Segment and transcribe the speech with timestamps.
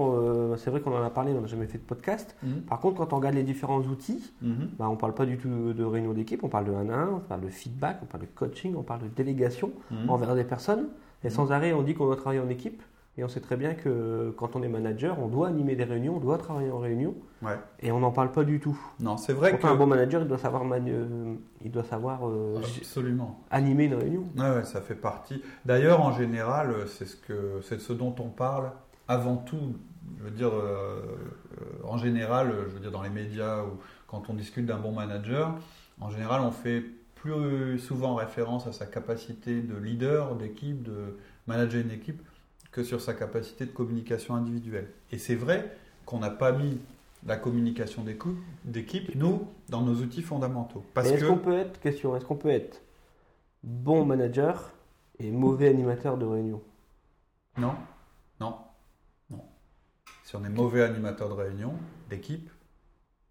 [0.56, 2.34] c'est vrai qu'on en a parlé, on n'a jamais fait de podcast.
[2.42, 2.62] Mhm.
[2.62, 4.70] Par contre, quand on regarde les différents outils, Mhm.
[4.78, 6.94] bah, on ne parle pas du tout de réunions d'équipe, on parle de 1 à
[6.94, 10.08] 1, on parle de feedback, on parle de coaching, on parle de délégation Mhm.
[10.08, 10.88] envers des personnes.
[11.24, 12.82] Et sans arrêt, on dit qu'on doit travailler en équipe.
[13.16, 16.16] Et on sait très bien que quand on est manager, on doit animer des réunions,
[16.16, 17.14] on doit travailler en réunion.
[17.42, 17.56] Ouais.
[17.80, 18.76] Et on n'en parle pas du tout.
[18.98, 19.72] Non, c'est vrai Pourtant, que.
[19.74, 23.40] un bon manager, il doit savoir, manu- euh, il doit savoir euh, Absolument.
[23.52, 24.24] animer une réunion.
[24.36, 25.42] Ouais, ouais, ça fait partie.
[25.64, 28.72] D'ailleurs, en général, c'est ce que c'est de ce dont on parle
[29.06, 29.76] avant tout.
[30.18, 31.00] Je veux dire, euh,
[31.84, 35.54] en général, je veux dire dans les médias ou quand on discute d'un bon manager,
[36.00, 36.82] en général, on fait
[37.14, 42.20] plus souvent référence à sa capacité de leader d'équipe, de manager une équipe,
[42.74, 44.90] que sur sa capacité de communication individuelle.
[45.12, 46.80] Et c'est vrai qu'on n'a pas mis
[47.24, 48.04] la communication
[48.64, 50.84] d'équipe, nous, dans nos outils fondamentaux.
[50.96, 52.82] Est-ce que qu'on peut être, question, est-ce qu'on peut être
[53.62, 54.72] bon manager
[55.20, 56.60] et mauvais animateur de réunion?
[57.56, 57.76] Non,
[58.40, 58.56] non,
[59.30, 59.44] non.
[60.24, 61.74] Si on est mauvais animateur de réunion,
[62.10, 62.50] d'équipe,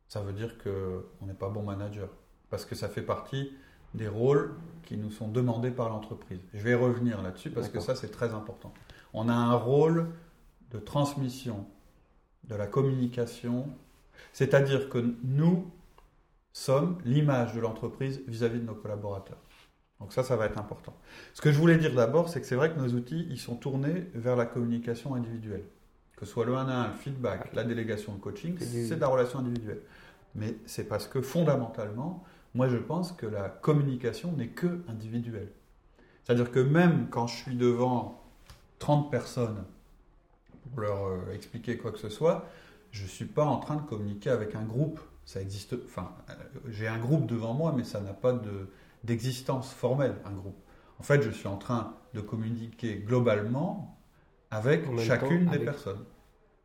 [0.07, 2.07] ça veut dire qu'on n'est pas bon manager.
[2.50, 3.51] Parce que ça fait partie
[3.94, 6.40] des rôles qui nous sont demandés par l'entreprise.
[6.53, 8.73] Je vais revenir là-dessus parce que ça, c'est très important.
[9.13, 10.09] On a un rôle
[10.72, 11.66] de transmission
[12.46, 13.69] de la communication,
[14.34, 15.72] c'est-à-dire que nous
[16.51, 19.38] sommes l'image de l'entreprise vis-à-vis de nos collaborateurs.
[20.00, 20.94] Donc ça, ça va être important.
[21.34, 23.56] Ce que je voulais dire d'abord, c'est que c'est vrai que nos outils, ils sont
[23.56, 25.63] tournés vers la communication individuelle.
[26.18, 29.02] Que ce soit le 1 à 1, le feedback, la délégation de coaching, c'est de
[29.02, 29.81] la relation individuelle.
[30.35, 32.23] Mais c'est parce que fondamentalement,
[32.53, 35.52] moi je pense que la communication n'est que individuelle.
[36.23, 38.22] C'est-à-dire que même quand je suis devant
[38.83, 39.63] 30 personnes
[40.71, 42.45] pour leur euh, expliquer quoi que ce soit,
[42.91, 44.99] je ne suis pas en train de communiquer avec un groupe.
[45.25, 45.73] Ça existe.
[45.85, 46.33] Enfin, euh,
[46.67, 48.67] j'ai un groupe devant moi, mais ça n'a pas de-
[49.05, 50.57] d'existence formelle, un groupe.
[50.99, 53.97] En fait, je suis en train de communiquer globalement
[54.51, 56.03] avec chacune temps, des avec- personnes.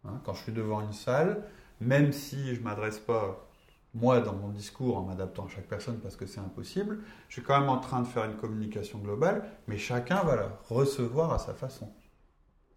[0.04, 1.44] Hein, quand je suis devant une salle,
[1.80, 3.46] même si je ne m'adresse pas,
[3.94, 7.42] moi, dans mon discours, en m'adaptant à chaque personne parce que c'est impossible, je suis
[7.42, 11.38] quand même en train de faire une communication globale, mais chacun va la recevoir à
[11.38, 11.90] sa façon.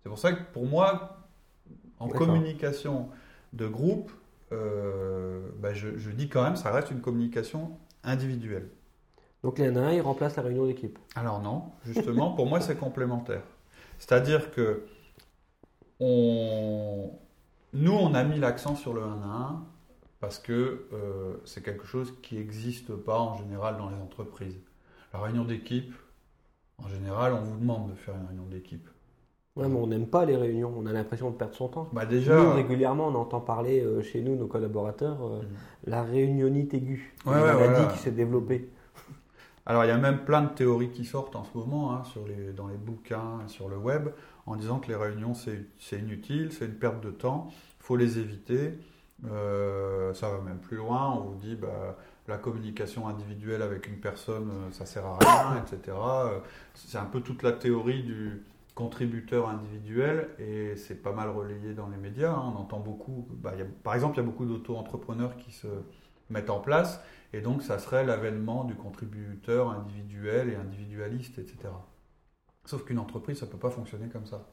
[0.03, 1.17] C'est pour ça que pour moi,
[1.99, 3.09] en communication
[3.53, 4.11] de groupe,
[4.51, 8.69] euh, bah, je, je dis quand même, ça reste une communication individuelle.
[9.43, 10.99] Donc les 1 à 1, ils remplacent la réunion d'équipe.
[11.15, 13.43] Alors non, justement, pour moi c'est complémentaire.
[13.97, 14.85] C'est-à-dire que
[15.99, 17.11] on...
[17.73, 19.65] nous, on a mis l'accent sur le 1 à 1
[20.19, 24.59] parce que euh, c'est quelque chose qui n'existe pas en général dans les entreprises.
[25.13, 25.93] La réunion d'équipe,
[26.77, 28.87] en général, on vous demande de faire une réunion d'équipe.
[29.57, 31.89] Ouais, mais on n'aime pas les réunions, on a l'impression de perdre son temps.
[31.91, 35.47] Bah Nous, déjà, régulièrement, on entend parler euh, chez nous, nos collaborateurs, euh, Mhm.
[35.87, 37.87] la réunionite aiguë, Ouais, une ouais, maladie voilà.
[37.91, 38.69] qui s'est développée.
[39.65, 42.25] Alors il y a même plein de théories qui sortent en ce moment hein, sur
[42.27, 44.09] les, dans les bouquins, sur le web,
[44.47, 47.47] en disant que les réunions c'est inutile, c'est une perte de temps,
[47.79, 48.73] il faut les éviter.
[49.29, 51.95] Euh, ça va même plus loin, on vous dit bah,
[52.27, 55.95] la communication individuelle avec une personne, euh, ça sert à rien, etc.
[55.95, 56.39] Euh,
[56.73, 58.41] C'est un peu toute la théorie du
[58.75, 62.31] contributeur individuel et c'est pas mal relayé dans les médias.
[62.31, 62.53] hein.
[62.55, 63.53] On entend beaucoup, bah,
[63.83, 65.67] par exemple, il y a beaucoup d'auto-entrepreneurs qui se
[66.29, 67.01] mettent en place
[67.33, 71.69] et donc, ça serait l'avènement du contributeur individuel et individualiste, etc.
[72.65, 74.47] Sauf qu'une entreprise, ça ne peut pas fonctionner comme ça.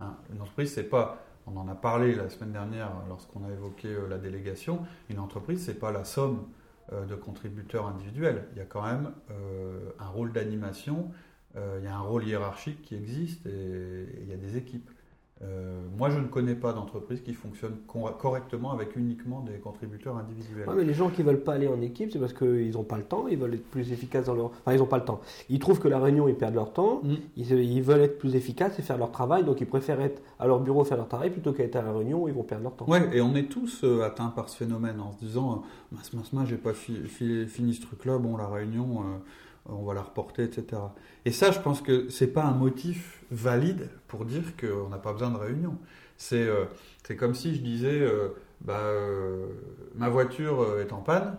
[0.00, 1.24] Hein, une entreprise, c'est pas.
[1.46, 4.80] On en a parlé la semaine dernière lorsqu'on a évoqué euh, la délégation.
[5.08, 6.48] Une entreprise, c'est pas la somme
[6.92, 8.48] euh, de contributeurs individuels.
[8.52, 11.10] Il y a quand même euh, un rôle d'animation,
[11.56, 14.88] il y a un rôle hiérarchique qui existe et, il y a des équipes.
[15.40, 20.16] Euh, moi, je ne connais pas d'entreprise qui fonctionne cor- correctement avec uniquement des contributeurs
[20.16, 20.68] individuels.
[20.68, 22.96] Ouais, mais les gens qui veulent pas aller en équipe, c'est parce qu'ils n'ont pas
[22.96, 24.46] le temps, ils veulent être plus efficaces dans leur.
[24.46, 25.20] Enfin, ils n'ont pas le temps.
[25.48, 27.14] Ils trouvent que la réunion, ils perdent leur temps, Mm.
[27.36, 30.48] ils, ils veulent être plus efficaces et faire leur travail, donc ils préfèrent être à
[30.48, 32.74] leur bureau faire leur travail plutôt qu'être à la réunion où ils vont perdre leur
[32.74, 32.86] temps.
[32.88, 36.12] Ouais, et on est tous euh, atteints par ce phénomène en se disant euh, mince,
[36.14, 39.04] mince, mince, j'ai pas fi- fi- fini ce truc-là, bon, la réunion, euh,
[39.68, 40.80] on va la reporter, etc.
[41.24, 45.12] Et ça, je pense que c'est pas un motif valide pour dire qu'on n'a pas
[45.12, 45.78] besoin de réunion.
[46.16, 46.64] C'est euh,
[47.16, 48.30] comme si je disais euh,
[48.60, 49.46] bah, euh,
[49.94, 51.36] ma voiture euh, est en panne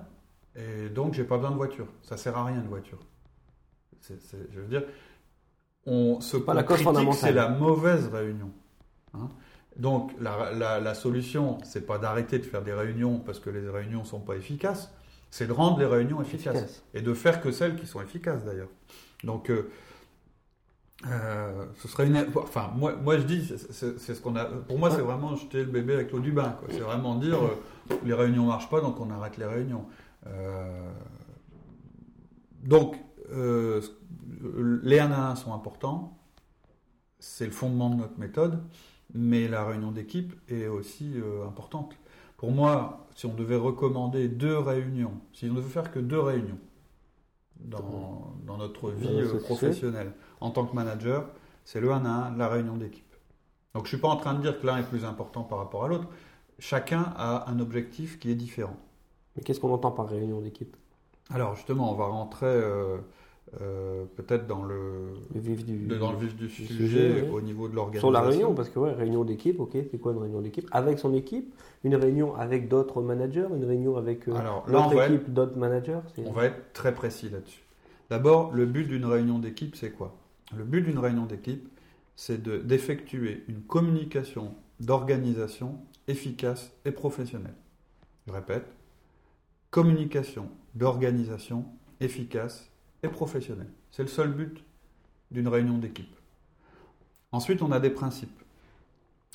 [0.55, 1.87] et donc j'ai pas besoin de voiture.
[2.03, 2.99] Ça sert à rien de voiture.
[4.07, 4.83] Je veux dire,
[5.85, 8.51] on, ce pas la critique, c'est la mauvaise réunion.
[9.13, 9.29] Hein.
[9.75, 13.69] Donc la, la, la solution, c'est pas d'arrêter de faire des réunions parce que les
[13.69, 14.91] réunions sont pas efficaces,
[15.31, 16.83] c'est de rendre les réunions efficaces Efficace.
[16.93, 18.69] et de faire que celles qui sont efficaces d'ailleurs.
[19.23, 19.69] Donc euh,
[21.07, 24.45] euh, ce serait une, enfin moi, moi je dis, c'est- ce qu'on a.
[24.45, 26.57] Pour moi, c'est vraiment jeter le bébé avec l'eau du bain.
[26.69, 29.85] C'est vraiment dire euh, les réunions marchent pas, donc on arrête les réunions.
[30.27, 30.91] Euh,
[32.63, 32.97] donc
[34.83, 36.17] les 1 à 1 sont importants,
[37.19, 38.61] c'est le fondement de notre méthode,
[39.13, 41.13] mais la réunion d'équipe est aussi
[41.47, 41.93] importante.
[42.39, 46.57] Pour moi, si on devait recommander deux réunions, si on devait faire que deux réunions
[47.59, 51.25] dans, dans notre vie Dans euh, professionnelle en tant que manager,
[51.65, 53.13] c'est le 1 à 1, la réunion d'équipe.
[53.73, 55.57] Donc je ne suis pas en train de dire que l'un est plus important par
[55.57, 56.07] rapport à l'autre.
[56.59, 58.77] Chacun a un objectif qui est différent.
[59.35, 60.77] Mais qu'est-ce qu'on entend par réunion d'équipe?
[61.29, 62.99] Alors justement, on va rentrer euh,
[63.61, 65.87] euh, peut-être dans le, Le vif du.
[65.87, 67.29] de- dans le vif du du sujet, sujet, ouais.
[67.29, 68.07] au niveau de l'organisation.
[68.07, 70.67] Sur la réunion, parce que ouais, réunion d'équipe, ok, c'est quoi une réunion d'équipe?
[70.71, 71.53] Avec son équipe,
[71.83, 75.99] une réunion avec d'autres managers, une réunion avec euh, Alors là, équipe, d'autres managers.
[76.25, 77.63] on va être très précis là-dessus.
[78.09, 80.15] D'abord, le but d'une réunion d'équipe, c'est quoi?
[80.55, 81.67] Le but d'une réunion d'équipe,
[82.15, 85.75] c'est de- d'effectuer une communication d'organisation
[86.07, 87.53] efficace et professionnelle.
[88.27, 88.65] Je répète,
[89.71, 91.65] communication d'organisation
[91.99, 92.68] efficace
[93.03, 93.71] et professionnelle.
[93.91, 94.63] C'est le seul but
[95.31, 96.15] d'une réunion d'équipe.
[97.31, 98.41] Ensuite, on a des principes.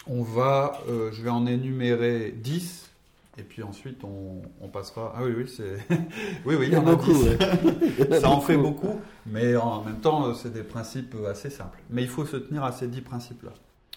[0.07, 2.91] On va, euh, je vais en énumérer 10,
[3.37, 5.15] et puis ensuite on, on passera.
[5.17, 5.79] Ah oui, oui, c'est.
[6.45, 7.13] oui, oui, Il y en a beaucoup.
[7.13, 7.25] 10.
[7.25, 8.21] ouais.
[8.21, 8.87] Ça en fait beaucoup.
[8.87, 11.79] beaucoup, mais en même temps, euh, c'est des principes euh, assez simples.
[11.91, 13.53] Mais il faut se tenir à ces 10 principes-là.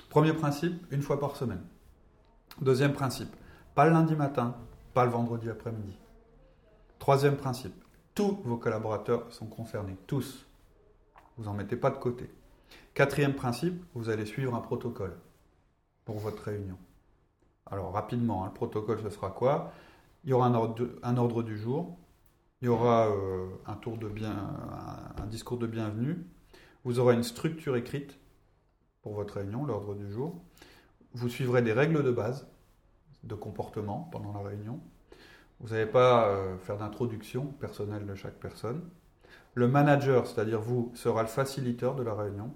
[0.10, 1.62] Premier principe, une fois par semaine.
[2.62, 3.30] Deuxième principe,
[3.76, 4.56] pas le lundi matin,
[4.94, 5.98] pas le vendredi après-midi.
[6.98, 7.76] Troisième principe,
[8.18, 10.48] tous vos collaborateurs sont concernés, tous.
[11.38, 12.28] Vous n'en mettez pas de côté.
[12.96, 15.16] Quatrième principe, vous allez suivre un protocole
[16.04, 16.80] pour votre réunion.
[17.68, 19.72] Alors rapidement, hein, le protocole, ce sera quoi?
[20.24, 20.56] Il y aura un
[21.18, 21.96] ordre, du jour,
[22.64, 26.26] il y aura euh, un discours de bienvenue,
[26.86, 28.18] vous aurez une structure écrite
[29.04, 30.42] pour votre réunion, l'ordre du jour.
[31.14, 32.48] Vous suivrez des règles de base
[33.22, 34.80] de comportement pendant la réunion.
[35.60, 38.82] Vous n'allez pas euh, faire d'introduction personnelle de chaque personne.
[39.56, 42.54] Le manager, c'est-à-dire vous, sera le facilitateur de la réunion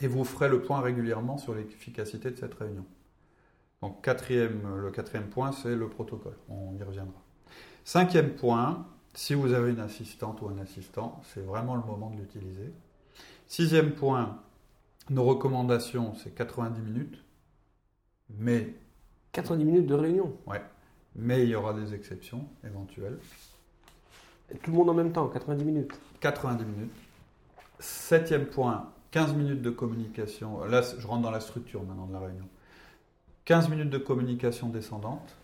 [0.00, 2.84] et vous ferez le point régulièrement sur l'efficacité de cette réunion.
[3.80, 6.36] Donc quatrième, le quatrième point, c'est le protocole.
[6.48, 7.20] On y reviendra.
[7.84, 12.16] Cinquième point, si vous avez une assistante ou un assistant, c'est vraiment le moment de
[12.16, 12.72] l'utiliser.
[13.46, 14.38] Sixième point,
[15.10, 17.24] nos recommandations, c'est 90 minutes,
[18.30, 18.74] mais,
[19.32, 20.36] 90 minutes de réunion.
[21.16, 23.18] Mais il y aura des exceptions éventuelles.
[24.52, 25.92] Et tout le monde en même temps, 90 minutes.
[26.20, 26.92] 90 minutes.
[27.78, 30.64] Septième point, 15 minutes de communication.
[30.64, 32.48] Là, je rentre dans la structure maintenant de la réunion.
[33.44, 35.34] 15 minutes de communication descendante.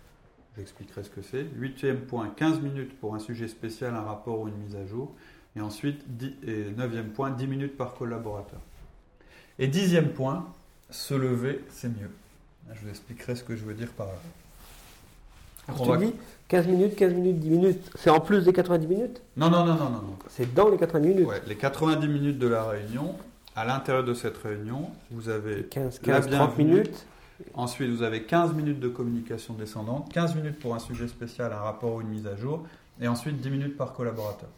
[0.56, 1.46] J'expliquerai ce que c'est.
[1.54, 5.14] Huitième point, 15 minutes pour un sujet spécial, un rapport ou une mise à jour.
[5.56, 6.04] Et ensuite,
[6.42, 8.60] et neuvième point, 10 minutes par collaborateur.
[9.58, 10.46] Et dixième point,
[10.90, 12.10] se lever, c'est mieux.
[12.72, 14.12] Je vous expliquerai ce que je veux dire par là.
[15.68, 16.14] Alors tu va- dis
[16.48, 17.90] 15 minutes, 15 minutes, 10 minutes.
[17.96, 20.02] C'est en plus des 90 minutes Non, non, non, non, non.
[20.02, 20.16] non.
[20.28, 21.26] C'est dans les 90 minutes.
[21.28, 23.14] Ouais, les 90 minutes de la réunion,
[23.54, 26.64] à l'intérieur de cette réunion, vous avez 15, La 15, 30 bienvenue.
[26.80, 27.06] minutes.
[27.54, 31.56] ensuite vous avez 15 minutes de communication descendante, 15 minutes pour un sujet spécial, un
[31.60, 32.64] rapport ou une mise à jour,
[33.00, 34.48] et ensuite 10 minutes par collaborateur.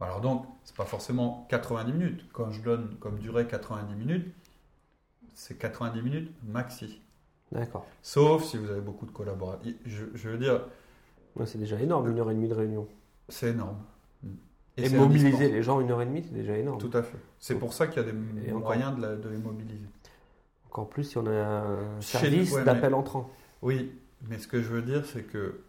[0.00, 2.24] Alors donc, c'est pas forcément 90 minutes.
[2.32, 4.26] Quand je donne comme durée 90 minutes,
[5.34, 7.00] c'est 90 minutes maxi.
[7.52, 7.86] D'accord.
[8.02, 9.72] Sauf si vous avez beaucoup de collaborateurs.
[9.84, 10.62] Je, je veux dire,
[11.36, 12.88] Ouais, c'est déjà énorme, une heure et demie de réunion.
[13.28, 13.76] c'est énorme.
[14.78, 16.78] Et, c'est mobiliser les gens une heure et demie, c'est déjà énorme.
[16.78, 17.18] Tout à fait.
[17.38, 18.62] C'est pour ça qu'il y a Et des encore.
[18.68, 19.86] moyens de, la- de les mobiliser.
[20.66, 23.30] Encore plus si on a un service ouais, d'appel entrant.
[23.62, 23.92] Oui,
[24.28, 25.60] mais ce que je veux dire, c'est que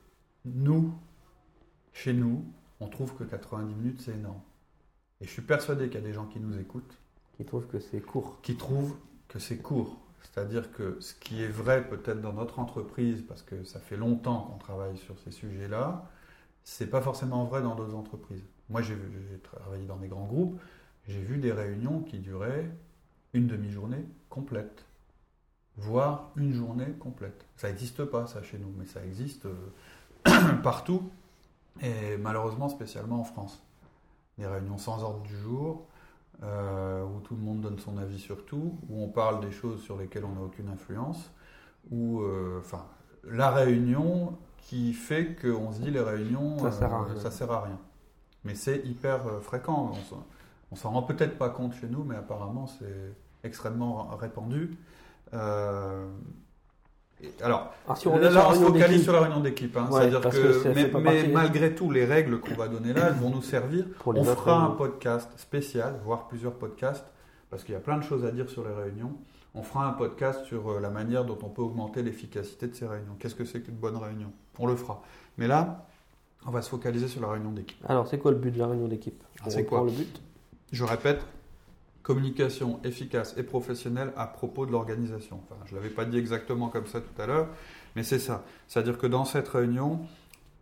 [0.45, 0.93] nous,
[1.93, 2.43] chez nous,
[2.81, 4.41] on trouve que 90 minutes, c'est énorme.
[5.21, 6.97] Et je suis persuadé qu'il y a des gens qui nous écoutent
[7.37, 8.39] Qui trouvent que c'est court.
[8.41, 8.95] qui trouvent
[9.29, 9.97] que c'est court.
[10.21, 14.41] C'est-à-dire que ce qui est vrai peut-être dans notre entreprise, parce que ça fait longtemps
[14.41, 16.09] qu'on travaille sur ces sujets-là,
[16.63, 18.43] c'est pas forcément vrai dans d'autres entreprises.
[18.69, 18.97] Moi, j'ai
[19.43, 20.59] travaillé dans des grands groupes,
[21.07, 22.69] j'ai vu des réunions qui duraient
[23.33, 24.85] une demi-journée complète,
[25.77, 27.45] voire une journée complète.
[27.55, 31.09] Ça n'existe pas, ça, chez nous, mais ça existe euh, partout,
[31.81, 33.63] et malheureusement, spécialement en France.
[34.37, 35.87] Des réunions sans ordre du jour,
[36.43, 39.81] euh, où tout le monde donne son avis sur tout, où on parle des choses
[39.81, 41.31] sur lesquelles on n'a aucune influence,
[41.91, 42.85] où, euh, enfin,
[43.23, 47.19] la réunion qui fait qu'on se dit les réunions, Ça sert à euh, rien.
[47.19, 47.79] ça sert à rien.
[48.43, 49.91] Mais c'est hyper fréquent.
[50.71, 53.13] On s'en- rend peut-être pas compte chez nous, mais apparemment c'est
[53.43, 54.77] extrêmement répandu.
[55.33, 56.07] Euh,
[57.41, 59.75] alors, Alors, si on là, là, se focalise sur la réunion d'équipe.
[59.75, 59.87] hein.
[59.91, 63.41] Ouais, C'est-à-dire que, mais, malgré tout, les règles qu'on va donner là, elles vont nous
[63.41, 63.85] servir.
[63.99, 67.05] pour On fera un podcast spécial, voire plusieurs podcasts,
[67.49, 69.13] parce qu'il y a plein de choses à dire sur les réunions.
[69.55, 72.85] On fera un podcast sur euh, la manière dont on peut augmenter l'efficacité de ces
[72.85, 73.15] réunions.
[73.17, 74.31] Qu'est-ce que c'est qu'une bonne réunion?
[74.59, 75.01] On le fera.
[75.39, 75.87] Mais là,
[76.45, 77.83] on va se focaliser sur la réunion d'équipe.
[77.89, 79.23] Alors, c'est quoi le but de la réunion d'équipe?
[79.41, 79.83] Ah, c'est quoi?
[79.83, 80.21] le but?
[80.71, 81.21] Je répète,
[82.07, 85.41] communication efficace et professionnelle à propos de l'organisation.
[85.43, 87.49] Enfin, je ne l'avais pas dit exactement comme ça tout à l'heure,
[87.97, 88.45] mais c'est ça.
[88.69, 89.99] C'est-à-dire que dans cette réunion,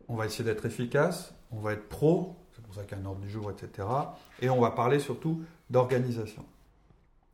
[0.08, 3.04] on va essayer d'être efficace, on va être pro, c'est pour ça qu'il y a
[3.04, 3.88] un ordre du jour, etc.
[4.42, 6.44] Et on va parler surtout d'organisation.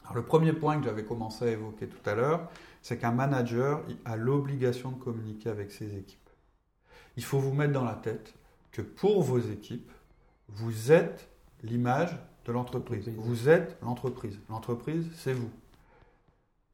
[0.03, 2.49] Alors, le premier point que j'avais commencé à évoquer tout à l'heure,
[2.81, 6.29] c'est qu'un manager a l'obligation de communiquer avec ses équipes.
[7.15, 8.33] Il faut vous mettre dans la tête
[8.73, 9.89] que pour vos équipes,
[10.49, 11.29] vous êtes
[11.63, 13.07] l'image de l'entreprise.
[13.07, 13.25] Entreprise.
[13.25, 14.39] Vous êtes l'entreprise.
[14.49, 15.49] L'entreprise, c'est vous.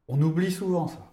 [0.07, 1.11] On oublie souvent ça.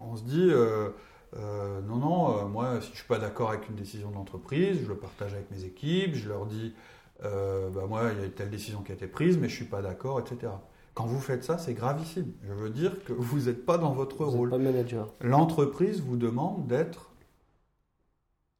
[0.00, 0.90] On se dit, euh,
[1.36, 4.14] euh, non, non, euh, moi, si je ne suis pas d'accord avec une décision de
[4.14, 6.74] l'entreprise, je le partage avec mes équipes, je leur dis,
[7.22, 9.64] bah, moi, il y a telle décision qui a été prise, mais je ne suis
[9.64, 10.52] pas d'accord, etc.
[10.94, 12.32] Quand vous faites ça, c'est gravissime.
[12.42, 14.50] Je veux dire que vous n'êtes pas dans votre Vous rôle.
[14.50, 15.08] pas manager.
[15.20, 17.12] L'entreprise vous demande d'être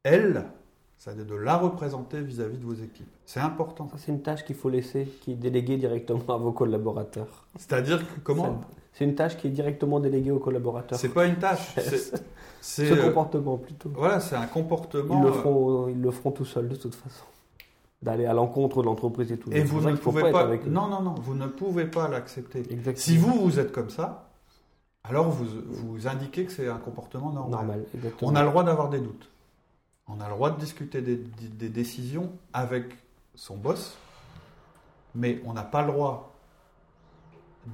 [0.03, 0.45] elle,
[1.03, 3.09] c'est-à-dire de la représenter vis-à-vis de vos équipes.
[3.25, 3.89] C'est important.
[3.89, 7.45] Ça, c'est une tâche qu'il faut laisser, qui est déléguée directement à vos collaborateurs.
[7.57, 8.61] C'est-à-dire que comment
[8.93, 10.97] C'est une tâche qui est directement déléguée aux collaborateurs.
[10.97, 11.75] C'est pas une tâche.
[12.61, 13.91] c'est- Ce comportement plutôt.
[13.93, 15.17] voilà, c'est un comportement.
[15.19, 17.25] Ils le, euh, feront, ils le feront tout seuls de toute façon.
[18.01, 19.51] D'aller à l'encontre de l'entreprise et tout.
[19.51, 20.41] Et vous ne pouvez pas.
[20.43, 20.65] avec.
[20.67, 21.15] Non, non, non.
[21.21, 22.63] Vous ne pouvez pas l'accepter.
[22.95, 24.29] Si vous vous êtes comme ça,
[25.03, 27.51] alors vous vous indiquez que c'est un comportement normal.
[27.51, 28.31] Normal, exactement.
[28.31, 29.29] On a le droit d'avoir des doutes.
[30.07, 32.97] On a le droit de discuter des, décisions avec
[33.35, 33.97] son boss,
[35.15, 36.35] mais on n'a pas le droit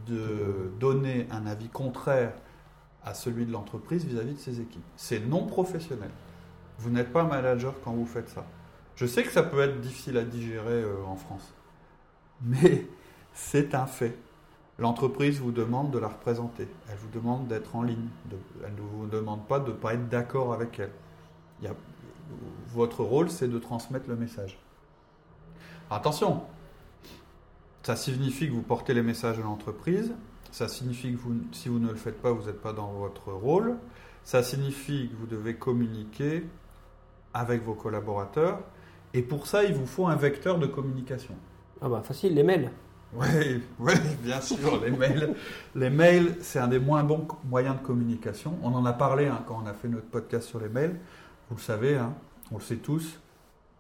[0.08, 2.34] de donner un avis contraire
[3.04, 4.84] à celui de l'entreprise vis-à-vis de ses équipes.
[4.96, 6.12] C'est non professionnel.
[6.78, 8.46] Vous n'êtes pas manager quand vous faites ça.
[8.96, 11.54] Je sais que ça peut être difficile à digérer euh, en France,
[12.42, 12.86] mais
[13.34, 14.18] c'est un fait.
[14.78, 16.68] L'entreprise vous demande de la représenter.
[16.90, 18.08] Elle vous demande d'être en ligne.
[18.66, 20.92] Elle ne vous demande pas de ne pas être d'accord avec elle.
[21.62, 21.76] Il a-
[22.74, 24.58] votre rôle, c'est de transmettre le message.
[25.92, 26.44] Attention,
[27.84, 30.14] ça signifie que vous portez les messages de l'entreprise.
[30.52, 33.32] Ça signifie que vous, si vous ne le faites pas, vous n'êtes pas dans votre
[33.32, 33.78] rôle.
[34.24, 36.46] Ça signifie que vous devez communiquer
[37.34, 38.60] avec vos collaborateurs.
[39.14, 41.36] Et pour ça, il vous faut un vecteur de communication.
[41.82, 42.72] Ah bah facile, les mails.
[43.14, 45.34] Oui, oui, bien sûr, les mails.
[45.74, 48.58] Les mails, c'est un des moins bons moyens de communication.
[48.62, 51.00] On en a parlé hein, quand on a fait notre podcast sur les mails.
[51.50, 52.14] Vous le savez, hein,
[52.52, 53.20] on le sait tous.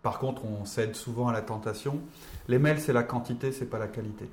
[0.01, 1.99] Par contre, on cède souvent à la tentation.
[2.47, 4.29] Les mails, c'est la quantité, c'est pas la qualité.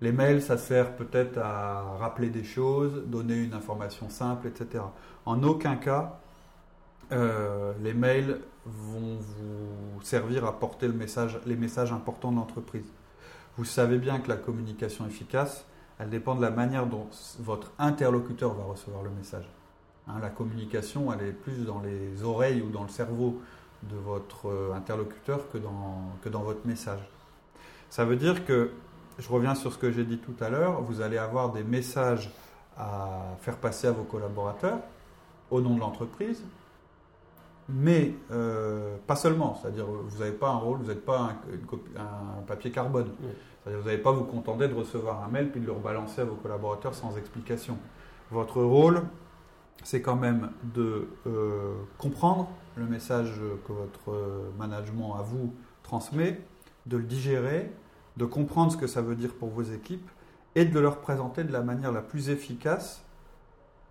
[0.00, 4.84] Les mails, ça sert peut-être à rappeler des choses, donner une information simple, etc.
[5.26, 6.20] En aucun cas,
[7.10, 12.86] euh, les mails vont vous servir à porter le message, les messages importants de l'entreprise.
[13.56, 15.64] Vous savez bien que la communication efficace,
[15.98, 17.08] elle dépend de la manière dont
[17.40, 19.48] votre interlocuteur va recevoir le message.
[20.08, 23.40] Hein, la communication, elle est plus dans les oreilles ou dans le cerveau
[23.82, 27.00] de votre euh, interlocuteur que dans, que dans votre message.
[27.90, 28.70] Ça veut dire que,
[29.18, 32.30] je reviens sur ce que j'ai dit tout à l'heure, vous allez avoir des messages
[32.76, 34.78] à faire passer à vos collaborateurs
[35.50, 36.42] au nom de l'entreprise,
[37.68, 41.66] mais euh, pas seulement, c'est-à-dire vous n'avez pas un rôle, vous n'êtes pas un, une
[41.66, 43.08] copie- un papier carbone.
[43.20, 43.28] Oui.
[43.62, 46.24] C'est-à-dire vous n'allez pas vous contenter de recevoir un mail puis de le rebalancer à
[46.24, 47.76] vos collaborateurs sans explication.
[48.30, 49.02] Votre rôle,
[49.84, 53.32] c'est quand même de euh, comprendre le message
[53.66, 56.40] que votre euh, management à vous transmet,
[56.86, 57.72] de le digérer,
[58.16, 60.08] de comprendre ce que ça veut dire pour vos équipes
[60.54, 63.04] et de le présenter de la manière la plus efficace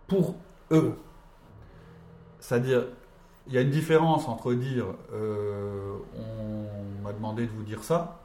[0.07, 0.35] pour
[0.71, 0.95] eux.
[2.39, 2.85] C'est-à-dire,
[3.47, 8.19] il y a une différence entre dire euh, on m'a demandé de vous dire ça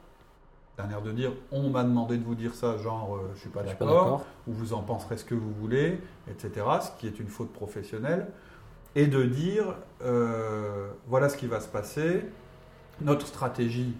[0.77, 3.49] d'un air de dire on m'a demandé de vous dire ça, genre euh, je suis
[3.49, 5.99] pas Je suis pas d'accord, ou vous en penserez ce que vous voulez,
[6.29, 6.65] etc.
[6.81, 8.27] Ce qui est une faute professionnelle.
[8.95, 12.25] Et de dire euh, voilà ce qui va se passer,
[13.01, 13.93] notre stratégie,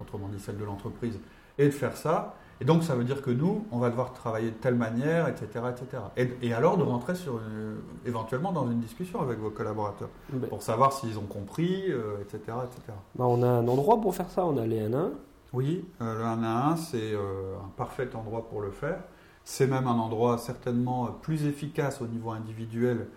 [0.00, 1.18] autrement dit celle de l'entreprise,
[1.58, 2.34] est de faire ça.
[2.62, 5.46] Et donc ça veut dire que nous, on va devoir travailler de telle manière, etc.
[5.70, 6.02] etc.
[6.18, 10.46] Et, et alors de rentrer sur une- éventuellement dans une discussion avec vos collaborateurs Ben,
[10.48, 12.92] pour savoir s'ils ont compris, euh, etc., etc.
[13.14, 15.10] bah, on a un endroit pour faire ça, on a les 1 à 1.
[15.52, 19.02] Oui, euh, le 1 à 1, c'est euh, un parfait endroit pour le faire.
[19.44, 23.08] C'est même un endroit certainement plus efficace au niveau individuel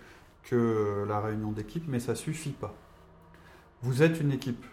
[0.44, 2.74] que la réunion d'équipe, mais ça suffit pas.
[3.82, 4.66] Vous êtes une équipe.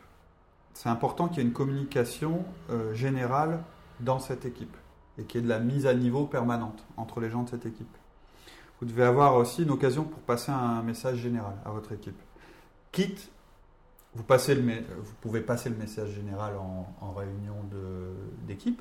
[0.72, 3.62] C'est important qu'il y ait une communication euh, générale
[4.00, 4.76] dans cette équipe
[5.18, 7.66] et qu'il y ait de la mise à niveau permanente entre les gens de cette
[7.66, 7.94] équipe.
[8.80, 12.18] Vous devez avoir aussi une occasion pour passer un message général à votre équipe.
[12.92, 13.30] Quitte
[14.14, 17.54] vous, passez le, me- vous pouvez passer le message général en, en réunion
[18.46, 18.80] d'équipe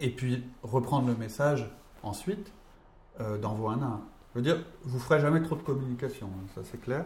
[0.00, 1.70] et puis reprendre le message
[2.02, 2.52] ensuite
[3.20, 4.00] euh, dans vos 1 à 1.
[4.34, 7.04] Je veux dire, vous ne ferez jamais trop de communication, hein, ça c'est clair.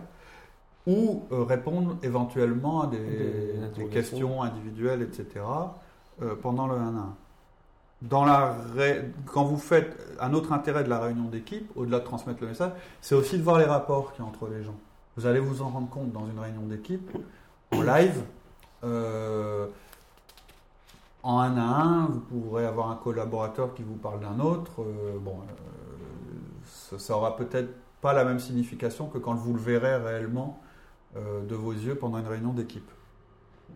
[0.87, 3.16] Ou euh, répondre éventuellement à des, Des
[3.52, 3.88] des interrogations.
[3.90, 5.45] questions individuelles, etc.
[6.23, 7.16] euh, pendant le 1 à 1.
[8.02, 12.04] Dans la ré- Quand vous faites un autre intérêt de la réunion d'équipe, au-delà de
[12.04, 14.75] transmettre le message, c'est aussi de voir les rapports qu'il y a entre les gens.
[15.17, 17.11] Vous allez vous en rendre compte dans une réunion d'équipe,
[17.73, 18.23] en live.
[18.85, 19.67] euh,
[21.23, 24.81] en un à un, vous pourrez avoir un collaborateur qui vous parle d'un autre.
[24.81, 25.52] euh, bon, euh,
[26.64, 27.69] ça, ça aura peut-être
[28.00, 30.61] pas la même signification que quand vous le verrez réellement
[31.14, 32.88] de vos yeux pendant une réunion d'équipe.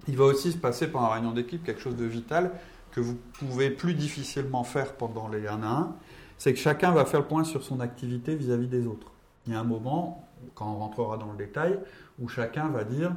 [0.07, 2.53] Il va aussi se passer pendant la réunion d'équipe quelque chose de vital
[2.93, 5.97] que vous pouvez plus difficilement faire pendant les 1 à 1,
[6.39, 9.09] c'est que chacun va faire le point sur son activité vis-à-vis des autres.
[9.47, 10.24] Il y a un moment,
[10.55, 11.79] quand on rentrera dans le détail,
[12.19, 13.15] où chacun va dire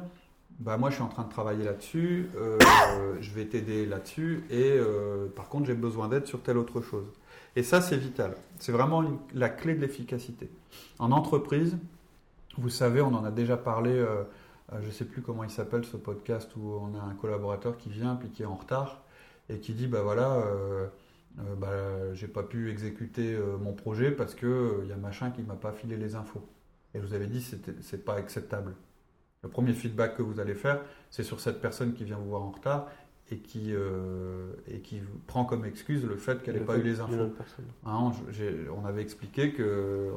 [0.58, 2.58] bah moi je suis en train de travailler là-dessus, euh,
[3.20, 7.06] je vais t'aider là-dessus, et euh, par contre j'ai besoin d'aide sur telle autre chose.
[7.56, 8.34] Et ça c'est vital.
[8.58, 9.04] C'est vraiment
[9.34, 10.50] la clé de l'efficacité.
[10.98, 11.76] En entreprise,
[12.56, 14.24] vous savez, on en a déjà parlé, euh,
[14.80, 17.88] je ne sais plus comment il s'appelle ce podcast où on a un collaborateur qui
[17.88, 19.00] vient puis qui est en retard
[19.48, 20.42] et qui dit bah voilà,
[21.56, 25.54] bah, j'ai pas pu exécuter mon projet parce que il y a machin qui m'a
[25.54, 26.46] pas filé les infos.
[26.94, 28.74] Et je vous avais dit c'était c'est pas acceptable.
[29.42, 32.42] Le premier feedback que vous allez faire, c'est sur cette personne qui vient vous voir
[32.42, 32.86] en retard
[33.30, 36.98] et qui, euh, et qui prend comme excuse le fait qu'elle n'ait pas eu les
[37.00, 37.12] infos.
[37.84, 38.10] Hein,
[38.74, 40.10] on avait expliqué que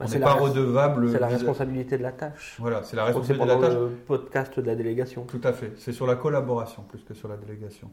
[0.00, 1.10] on- n'est pas redevable.
[1.10, 2.56] C'est la responsabilité de la tâche.
[2.58, 3.78] Voilà, c'est la responsabilité de la pendant tâche.
[3.78, 5.24] le podcast de la délégation.
[5.26, 5.72] Tout à fait.
[5.76, 7.90] C'est sur la collaboration plus que sur la délégation.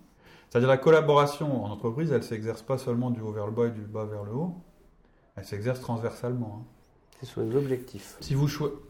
[0.49, 3.71] C'est-à-dire la collaboration en entreprise, elle s'exerce pas seulement du haut vers le bas et
[3.71, 4.55] du bas vers le haut.
[5.35, 6.61] Elle s'exerce transversalement.
[6.63, 6.65] hein.
[7.19, 8.15] C'est sur les objectifs.
[8.21, 8.47] Si vous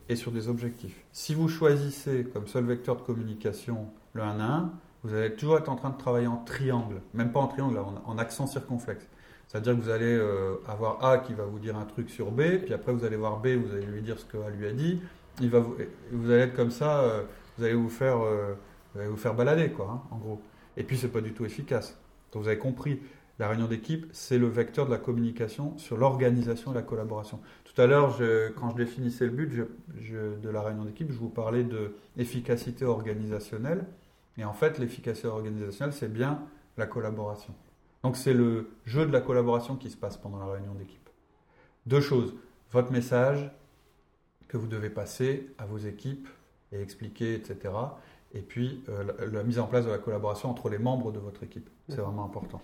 [0.08, 1.04] et sur des objectifs.
[1.12, 4.72] Si vous choisissez comme seul vecteur de communication le 1 à 1,
[5.04, 8.04] vous allez toujours être en train de travailler en triangle, même pas en triangle, en,
[8.06, 9.08] en accent circonflexe.
[9.50, 12.60] C'est-à-dire que vous allez euh, avoir A qui va vous dire un truc sur B,
[12.63, 14.72] puis après vous allez voir B, vous allez lui dire ce que A lui a
[14.74, 15.02] dit.
[15.42, 17.24] Vous allez être comme ça, euh,
[17.58, 18.54] vous allez vous faire, euh,
[18.94, 20.42] vous allez vous faire balader, quoi, hein, en gros.
[20.78, 21.98] Et puis c'est pas du tout efficace.
[22.32, 23.02] Donc vous avez compris,
[23.39, 27.39] la réunion d'équipe, c'est le vecteur de la communication sur l'organisation et la collaboration.
[27.63, 28.19] Tout à l'heure,
[28.58, 33.86] quand je définissais le but de la réunion d'équipe, je vous parlais de efficacité organisationnelle.
[34.38, 36.41] Et en fait, l'efficacité organisationnelle, c'est bien
[36.78, 37.54] la collaboration.
[38.04, 41.10] Donc c'est le jeu de la collaboration qui se passe pendant la réunion d'équipe.
[41.86, 42.36] Deux choses.
[42.71, 43.49] Votre message
[44.47, 46.28] que vous devez passer à vos équipes
[46.71, 47.73] et expliquer, etc.
[48.34, 51.43] Et puis euh, la mise en place de la collaboration entre les membres de votre
[51.43, 51.69] équipe.
[51.89, 52.62] C'est vraiment important.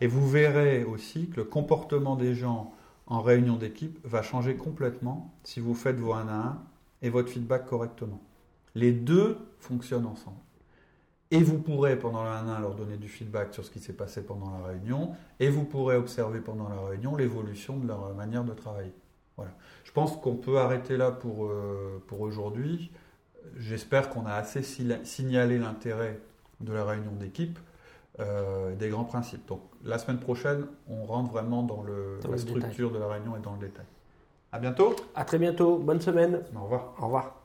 [0.00, 2.72] Et vous verrez aussi que le comportement des gens
[3.06, 6.62] en réunion d'équipe va changer complètement si vous faites vos 1 à 1
[7.02, 8.20] et votre feedback correctement.
[8.74, 10.38] Les deux fonctionnent ensemble.
[11.30, 13.80] Et vous pourrez pendant le 1 à 1 leur donner du feedback sur ce qui
[13.80, 18.14] s'est passé pendant la réunion et vous pourrez observer pendant la réunion l'évolution de leur
[18.14, 18.92] manière de travailler.
[19.36, 19.52] Voilà.
[19.84, 22.90] Je pense qu'on peut arrêter là pour, euh, pour aujourd'hui.
[23.58, 26.20] J'espère qu'on a assez signalé l'intérêt
[26.60, 27.58] de la réunion d'équipe,
[28.20, 29.46] euh, des grands principes.
[29.48, 32.60] Donc la semaine prochaine, on rentre vraiment dans, le, Dans la le détail.
[32.60, 33.86] structure de la réunion et dans le détail.
[34.52, 34.94] À bientôt.
[35.14, 35.78] À très bientôt.
[35.78, 36.42] Bonne semaine.
[36.54, 36.94] Au revoir.
[37.00, 37.42] Au revoir.